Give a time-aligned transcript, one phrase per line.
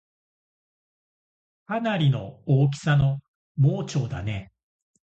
[1.67, 3.19] かなりの大きさの
[3.55, 4.51] 盲腸だねぇ